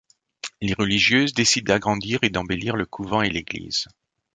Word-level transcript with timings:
Les 0.61 0.73
religieuses 0.73 1.31
décident 1.35 1.71
d'agrandir 1.71 2.17
et 2.23 2.31
d'embellir 2.31 2.75
le 2.75 2.87
couvent 2.87 3.21
et 3.21 3.29
l'église. 3.29 3.85